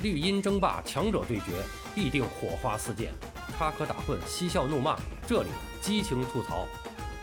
[0.00, 1.46] 绿茵争霸，强者对决，
[1.92, 3.12] 必定火花四溅，
[3.56, 5.48] 插科打诨，嬉笑怒骂，这里
[5.80, 6.68] 激情吐槽。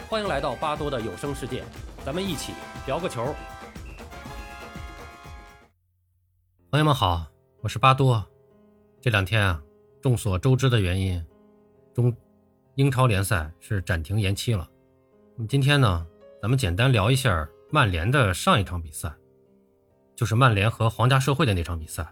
[0.09, 1.63] 欢迎来到巴多的有声世界，
[2.05, 2.51] 咱们一起
[2.85, 3.33] 聊个球。
[6.69, 7.25] 朋友们好，
[7.61, 8.25] 我是巴多。
[8.99, 9.63] 这两天啊，
[10.01, 11.25] 众所周知的原因，
[11.93, 12.13] 中
[12.75, 14.69] 英超联赛是暂停延期了。
[15.37, 16.05] 那么今天呢，
[16.41, 19.13] 咱们简单聊一下曼联的上一场比赛，
[20.13, 22.05] 就是曼联和皇家社会的那场比赛。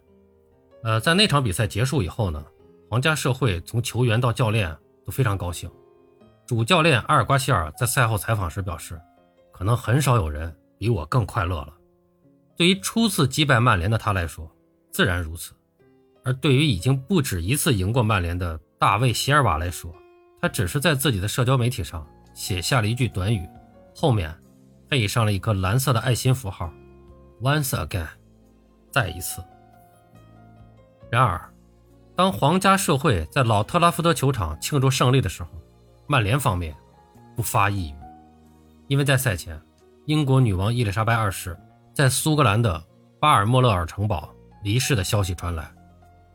[0.83, 2.43] 呃，在那场比赛结束以后呢，
[2.89, 4.75] 皇家社会从球员到教练
[5.05, 5.69] 都非常高兴。
[6.45, 8.99] 主教练阿尔瓜希尔在赛后采访时表示
[9.53, 11.73] ：“可能很少有人比我更快乐了。”
[12.57, 14.49] 对于初次击败曼联的他来说，
[14.91, 15.53] 自然如此；
[16.25, 19.89] 而对于已经不止一次赢过曼联的大卫席尔瓦来说，
[20.41, 23.47] 他只是在自己的社交媒体上写下了一句短语，
[23.95, 24.37] 后面
[24.89, 26.69] 配上了一颗蓝色的爱心符号
[27.41, 28.09] ：“Once again，
[28.91, 29.41] 再一次。”
[31.13, 31.39] 然而，
[32.15, 35.49] 当皇家社会在老特拉福德球场庆祝胜利的时候，
[36.07, 36.75] 曼联方面
[37.35, 37.95] 不发一语，
[38.87, 39.61] 因为在赛前，
[40.07, 41.55] 英国女王伊丽莎白二世
[41.93, 42.83] 在苏格兰的
[43.19, 44.33] 巴尔莫勒尔城堡
[44.63, 45.71] 离世的消息传来，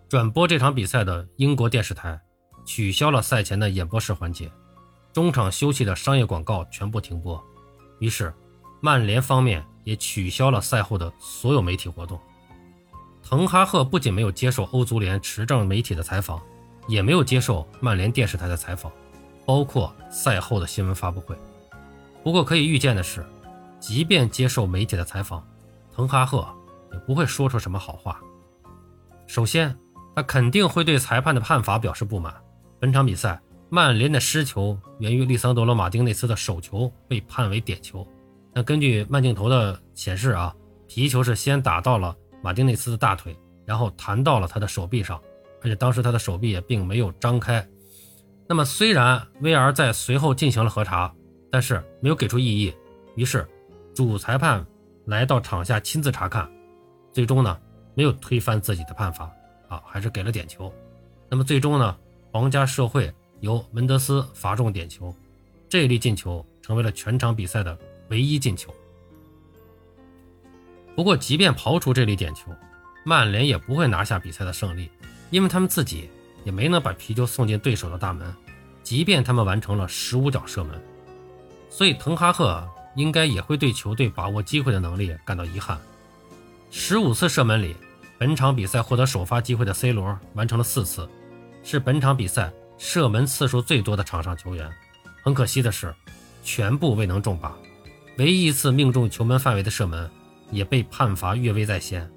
[0.08, 2.16] 转播这场比赛的英国电视台
[2.64, 4.48] 取消了赛前的演播室环节，
[5.12, 7.44] 中场休息的商业广告全部停播，
[7.98, 8.32] 于是
[8.80, 12.16] 曼联方面也取消了赛后的所有媒体活动。
[13.30, 16.40] 滕哈赫不仅没有接受欧足联持证媒体的采访，
[16.86, 18.90] 也没有接受曼联电视台的采访，
[19.44, 21.36] 包括赛后的新闻发布会。
[22.24, 23.22] 不过可以预见的是，
[23.78, 25.46] 即便接受媒体的采访，
[25.94, 26.48] 滕哈赫
[26.90, 28.18] 也不会说出什么好话。
[29.26, 29.76] 首先，
[30.16, 32.34] 他肯定会对裁判的判罚表示不满。
[32.80, 38.08] 本场比赛，曼联的失球源于利桑德罗·马丁内斯的手球被判为点球。
[38.54, 40.54] 那根据慢镜头的显示啊，
[40.86, 42.16] 皮球是先打到了。
[42.48, 45.20] 马丁内斯的大腿，然后弹到了他的手臂上，
[45.60, 47.62] 而且当时他的手臂也并没有张开。
[48.48, 51.14] 那么，虽然 VR 在随后进行了核查，
[51.52, 52.74] 但是没有给出异议。
[53.16, 53.46] 于是，
[53.94, 54.66] 主裁判
[55.04, 56.50] 来到场下亲自查看，
[57.12, 57.54] 最终呢
[57.94, 59.30] 没有推翻自己的判罚，
[59.68, 60.72] 啊，还是给了点球。
[61.28, 61.94] 那么最终呢，
[62.32, 65.14] 皇家社会由门德斯罚中点球，
[65.68, 67.78] 这一粒进球成为了全场比赛的
[68.08, 68.74] 唯一进球。
[70.98, 72.50] 不过，即便刨除这粒点球，
[73.04, 74.90] 曼联也不会拿下比赛的胜利，
[75.30, 76.10] 因为他们自己
[76.42, 78.34] 也没能把皮球送进对手的大门。
[78.82, 80.76] 即便他们完成了十五脚射门，
[81.70, 85.78] 所以滕哈赫应该也会对球队把握机会的能力感到遗憾。
[86.68, 87.76] 十五次射门里，
[88.18, 91.08] 本场比赛获得首发机会的 C 罗完成了四次，
[91.62, 94.68] 是本场比赛射门次数最多的场上球员。
[95.22, 95.94] 很可惜的是，
[96.42, 97.52] 全部未能中靶，
[98.16, 100.10] 唯一一次命中球门范围的射门。
[100.50, 102.10] 也被判罚越位在先。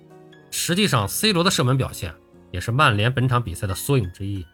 [0.50, 2.14] 实际上，C 罗的射门表现
[2.52, 4.46] 也是曼联本场比赛的缩影之一。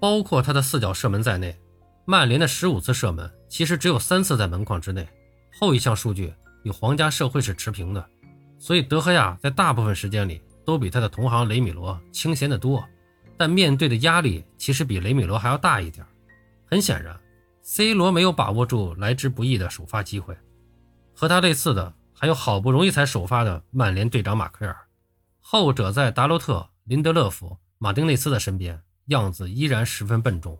[0.00, 1.56] 包括他的四脚射门在内，
[2.04, 5.06] 曼联的十五次射门其实只有三次在门框之内。
[5.60, 6.32] 后一项数据
[6.64, 8.04] 与皇家社会是持平的，
[8.58, 12.82] 所以德赫亚在大部分时间里都比他的同行雷米罗清闲得多。
[13.36, 16.04] 但面对的压力其实比雷米罗还要大一点。
[16.64, 17.18] 很显然
[17.60, 20.36] ，C 罗没有把握住来之不易的首发机会，
[21.14, 21.92] 和他类似的。
[22.22, 24.76] 还有好不容易才首发的曼联队长马奎尔，
[25.40, 30.56] 后者在达洛特、林德勒夫、马丁内斯的身边，样子依然十分笨重。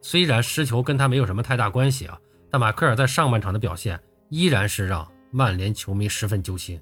[0.00, 2.18] 虽然失球跟他没有什么太大关系啊，
[2.50, 6.80] 但马奎尔在上半场的表现依然是让曼联球迷十分揪心。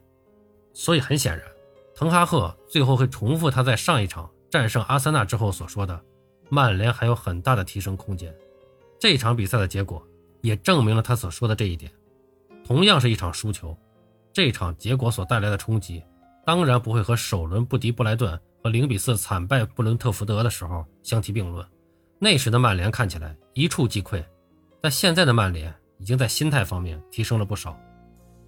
[0.73, 1.45] 所以很显然，
[1.97, 6.01] 滕哈赫最后会重复他在上一场战胜阿森纳之后所说的
[6.49, 8.33] ：“曼联还有很大的提升空间。”
[9.01, 10.01] 这场比赛的结果
[10.41, 11.91] 也证明了他所说的这一点。
[12.65, 13.77] 同样是一场输球。
[14.33, 16.03] 这场结果所带来的冲击，
[16.47, 21.67] 当然不会和首轮不敌布莱顿和零比四惨败布伦特福德的时候相提并论。
[22.19, 24.23] 那时的曼联看起来一触即溃，
[24.81, 27.79] 但现在的曼联已经在心态方面提升了不少。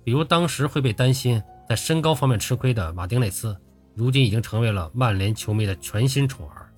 [0.04, 3.56] 比如当时会被担心在身高方面吃亏的马丁内斯，
[3.94, 6.72] 如今已经成为了曼联球迷的全新宠儿。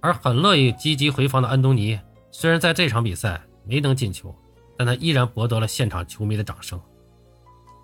[0.00, 1.98] 而很乐意积极回防的安东尼，
[2.30, 4.34] 虽然在这场比赛没能进球，
[4.76, 6.80] 但他依然博得了现场球迷的掌声。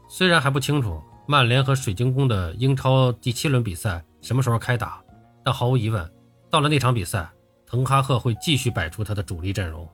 [0.08, 5.02] 虽然还不清楚曼联和水晶宫的英超第七轮比赛什么时候开打，
[5.44, 6.10] 但毫无疑问，
[6.50, 7.30] 到了那场比赛，
[7.66, 9.86] 滕哈赫会继续摆出他的主力阵容，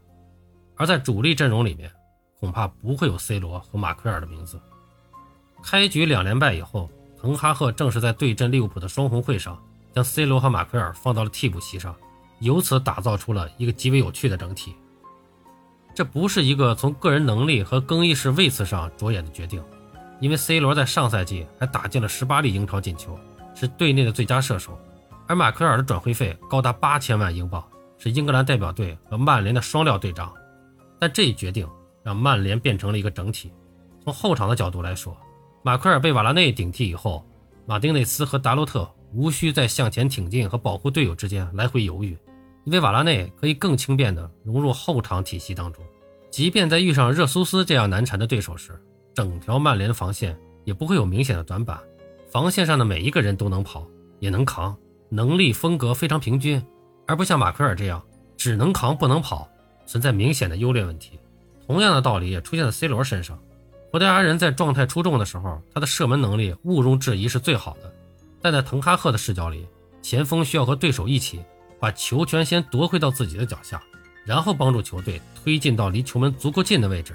[0.77, 1.91] 而在主力阵容里面，
[2.39, 4.61] 恐怕不会有 C 罗和马奎尔的名字。
[5.63, 6.89] 开局两连败以后，
[7.21, 9.61] 滕哈赫正是在对阵利物浦的双红会上，
[9.93, 11.95] 将 C 罗和马奎尔放到了替补席上，
[12.39, 14.75] 由此打造出了一个极为有趣的整体。
[15.93, 19.61] 这不是一个从个人能力和更衣室位次上着眼的决定。
[20.21, 23.19] 因为 C 罗在上赛季还打进了十八粒英超进球，
[23.55, 24.79] 是队内的最佳射手，
[25.27, 27.63] 而马奎尔的转会费高达八千万英镑，
[27.99, 30.33] 是英格兰代表队和曼联的双料队长。
[30.99, 31.69] 但这一决定
[32.03, 33.53] 让曼联变成了一个整体。
[34.03, 35.17] 从后场的角度来说，
[35.63, 37.27] 马奎尔被瓦拉内顶替以后，
[37.67, 42.17] 马丁内斯和达洛特无需在向前挺进和保护队友之间来回犹豫，
[42.65, 45.85] 因为瓦拉内可以更轻便地融入后场体系当中。
[46.31, 48.79] 即便在遇上热苏斯这样难缠的对手时，
[49.15, 51.79] 整条曼联的防线也不会有明显的短板。
[52.31, 53.87] 防线上的每一个人都能跑，
[54.19, 54.77] 也能扛，
[55.09, 56.61] 能力风格非常平均，
[57.07, 58.03] 而不像马奎尔这样
[58.37, 59.49] 只能扛不能跑，
[59.87, 61.19] 存在明显的优劣问题。
[61.67, 63.39] 同样的道理也出现在 C 罗身上。
[63.93, 67.93] 葡萄牙人在状态出众的时候，他的射门能力毋庸置疑是最好的。
[68.43, 69.67] 但在滕哈赫的视角里，
[70.03, 71.41] 前锋需要和对手一起
[71.79, 73.81] 把球权先夺回到自己的脚下，
[74.25, 77.15] 然后帮助球队推进到离球门足够近的位置，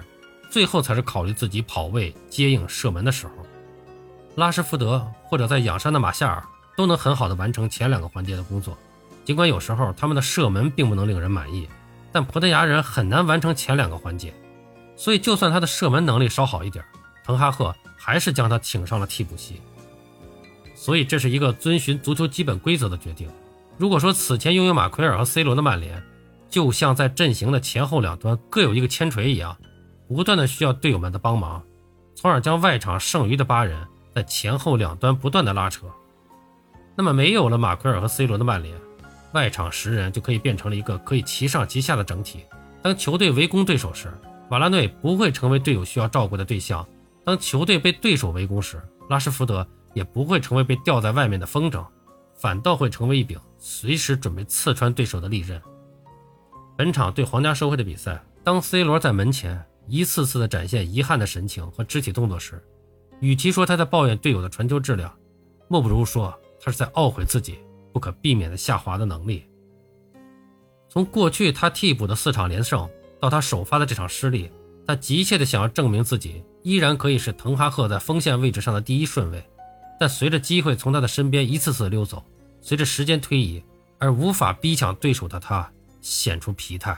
[0.49, 3.33] 最后才是考虑自己跑位接应射门的时候。
[4.35, 6.43] 拉什福德或者在养伤的马夏尔
[6.77, 8.77] 都能很好的完成前两个环节的工作，
[9.25, 11.67] 尽管有时候他们的射门并不能令人满意，
[12.11, 14.33] 但葡萄牙人很难完成前两个环节。
[14.95, 16.83] 所以，就算他的射门能力稍好一点，
[17.25, 19.61] 滕哈赫还是将他请上了替补席。
[20.75, 23.29] 所以，这是一个遵循足球基本规则的决定。
[23.77, 26.03] 如果说此前拥有马奎尔和 C 罗的曼联，
[26.49, 29.57] 就像在阵型的前后两端各有一个铅锤一样，
[30.09, 31.61] 不断的需要队友们的帮忙，
[32.15, 35.85] 从而将外场剩余的八人在前后两端不断的拉扯，
[36.95, 38.75] 那么没有了马奎尔和 C 罗的曼联，
[39.33, 42.43] 外场十人就可以变成了一个可以齐上齐下的整体。
[42.81, 44.11] 当球队围攻对手时，
[44.49, 46.83] 瓦拉内不会成为队友需要照顾的对象。
[47.23, 48.81] 当球队被对手围攻时，
[49.11, 51.85] 拉什福德也不会成为被吊在外面的风筝，
[52.33, 55.61] 反倒会成为一柄随时准备刺穿对手的利刃。
[56.75, 62.63] 本场对皇家社会的比赛，当 C 罗在门前一次次的展现遗憾的神情和肢体动作时，
[63.19, 65.13] 与其说他在抱怨队友的传球质量，
[65.67, 67.59] 莫不如说他是在懊悔自己
[67.91, 69.45] 不可避免的下滑的能力。
[70.87, 72.89] 从过去他替补的四场连胜。
[73.21, 74.49] 到他首发的这场失利，
[74.87, 79.43] 他急切的想要证明自己依然可以是滕哈赫在锋线位置上的第一顺位。
[79.99, 82.23] 但随着机会从他的身边一次次溜走，
[82.61, 83.61] 随着时间推移，
[83.97, 85.69] 而无法逼抢对手的他
[85.99, 86.97] 显出疲态，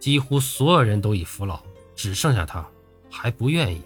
[0.00, 1.62] 几乎所有人都已服老，
[1.96, 2.64] 只剩下他
[3.10, 3.82] 还不愿意。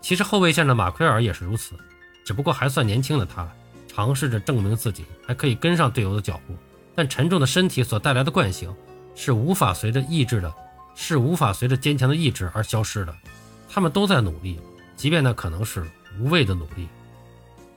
[0.00, 1.74] 其实后卫线的马奎尔也是如此，
[2.24, 3.46] 只不过还算年轻的他
[3.86, 6.56] 尝试着证明自己还可以跟上队友的脚步，
[6.94, 8.74] 但沉重的身体所带来的惯性。
[9.16, 10.54] 是无法随着意志的，
[10.94, 13.14] 是无法随着坚强的意志而消失的。
[13.68, 14.58] 他们都在努力，
[14.96, 15.84] 即便那可能是
[16.18, 16.88] 无谓的努力。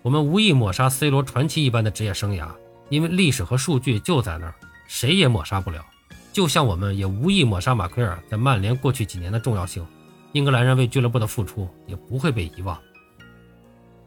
[0.01, 2.47] 我们无意抹杀 C 罗传奇一般的职业生涯，
[2.87, 4.55] 因为历史和数据就在那儿，
[4.87, 5.83] 谁也抹杀不了。
[6.33, 9.85] 就像我们也无意抹杀马奎尔在曼联过去几年的重要性，
[10.33, 12.77] 英格兰人为俱乐部的付出也不会被遗忘。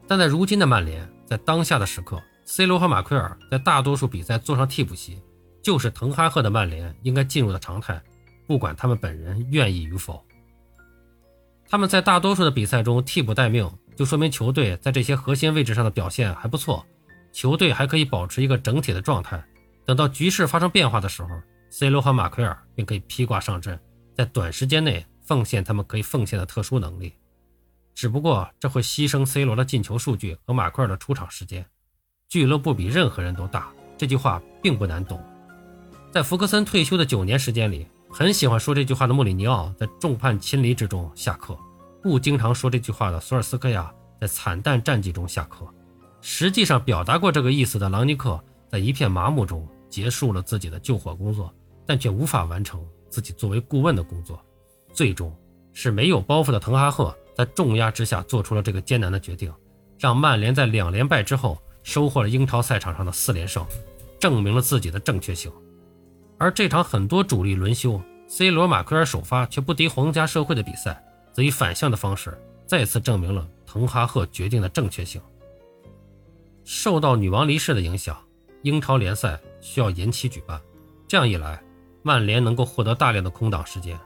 [0.08, 5.23] 但在如今的曼联，在当下的时刻，C 罗和马奎尔在大多数比赛坐上替补席。
[5.62, 8.00] 就是滕哈赫的曼联应该进入的常态，
[8.46, 10.25] 不管他们本人愿意与否。
[11.69, 16.87] 他们在大多数的比赛中替补待命，就说明球队在这些核心位置上的表现还不错，
[17.32, 19.44] 球队还可以保持一个整体的状态。
[19.84, 21.31] 等到局势发生变化的时候
[21.71, 23.79] ，C 罗和马奎尔便可以披挂上阵，
[24.15, 27.15] 在短时间内奉献他们可以奉献的特殊能力。
[27.95, 31.65] 只不过这会牺牲 C 罗的进球数据和马奎尔的出场时间。
[32.29, 35.23] 俱乐部比任何人都大，这句话并不难懂。
[36.13, 41.55] 在福克森退休的九年时间里，很喜欢说这句话的穆里尼奥在众叛亲离之中下课；
[42.03, 45.67] 不经常说这句话的索尔斯克亚在惨淡战绩中下课。
[46.20, 51.50] 实际上，表达过这个意思的朗尼克在一片麻木中结束了自己的救火工作，
[51.86, 54.38] 但却无法完成自己作为顾问的工作。
[54.93, 55.34] 最终，
[55.72, 59.50] 是没有包袱的滕哈赫在重压之下做出了这个艰难的决定，
[59.98, 63.65] 让曼联在两连败之后收获了英超赛场上的四连胜，
[64.20, 65.50] 证明了自己的正确性。
[66.36, 67.98] 而这场很多主力轮休
[68.29, 75.19] ，C 罗、马奎尔首发却不敌皇家社会的比赛，则以反向的方式再次证明了滕哈赫决定的正确性。
[76.65, 78.15] 受到女王离世的影响，
[78.62, 80.61] 英超联赛需要延期举办，
[81.08, 81.61] 这样一来，
[82.05, 83.99] 曼联能够获得大量的空档时间。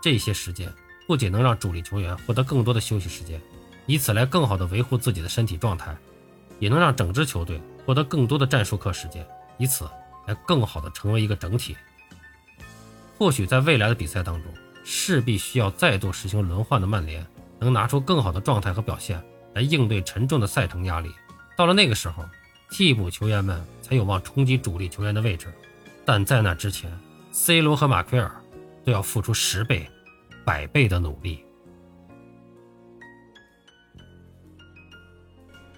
[0.00, 0.72] 这些时间
[1.08, 3.40] 不仅能让主力球员获得更多的休息时间，
[3.86, 5.96] 以此来更好地维护自己的身体状态，
[6.60, 9.26] 也能让整支球队获得更多的战术课时间，
[9.58, 9.88] 以此。
[10.28, 11.74] 来更好的成为一个整体。
[13.16, 14.52] 或许在未来的比赛当中，
[14.84, 17.26] 势必需要再度实行轮换的曼联，
[17.58, 21.10] 能拿出更好的状态和表现来应对沉重的赛程压力。
[21.56, 22.26] 到了那个时候，
[22.70, 25.52] 替补球员们才有望冲击主力球员的位置。
[26.04, 26.92] 但在那之前
[27.32, 28.30] ，C 罗和马奎尔
[28.84, 29.88] 都要付出十倍、
[30.44, 31.44] 百倍的努力。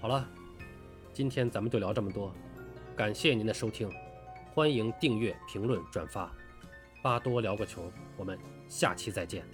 [0.01, 0.27] 好了。
[1.13, 2.33] 今天咱们就聊这么多，
[2.97, 3.91] 感谢您的收听，
[4.55, 6.33] 欢迎订阅、评论、转发。
[7.03, 8.39] 巴多聊个球，我们
[8.69, 9.45] 下期再见。